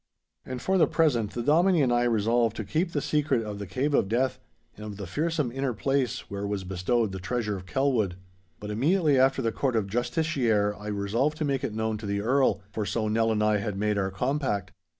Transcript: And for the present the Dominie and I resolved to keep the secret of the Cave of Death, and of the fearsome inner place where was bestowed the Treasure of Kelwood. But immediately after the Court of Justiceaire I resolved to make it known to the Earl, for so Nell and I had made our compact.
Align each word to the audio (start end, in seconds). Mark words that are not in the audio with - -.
And 0.47 0.59
for 0.63 0.79
the 0.79 0.87
present 0.87 1.29
the 1.35 1.43
Dominie 1.43 1.83
and 1.83 1.93
I 1.93 2.05
resolved 2.05 2.55
to 2.55 2.63
keep 2.63 2.91
the 2.91 3.01
secret 3.01 3.43
of 3.45 3.59
the 3.59 3.67
Cave 3.67 3.93
of 3.93 4.07
Death, 4.09 4.39
and 4.75 4.83
of 4.83 4.97
the 4.97 5.05
fearsome 5.05 5.51
inner 5.51 5.75
place 5.75 6.21
where 6.27 6.47
was 6.47 6.63
bestowed 6.63 7.11
the 7.11 7.19
Treasure 7.19 7.55
of 7.55 7.67
Kelwood. 7.67 8.15
But 8.59 8.71
immediately 8.71 9.19
after 9.19 9.43
the 9.43 9.51
Court 9.51 9.75
of 9.75 9.85
Justiceaire 9.85 10.73
I 10.75 10.87
resolved 10.87 11.37
to 11.37 11.45
make 11.45 11.63
it 11.63 11.75
known 11.75 11.99
to 11.99 12.07
the 12.07 12.19
Earl, 12.21 12.61
for 12.71 12.83
so 12.83 13.07
Nell 13.07 13.31
and 13.31 13.43
I 13.43 13.57
had 13.57 13.77
made 13.77 13.99
our 13.99 14.09
compact. 14.09 14.71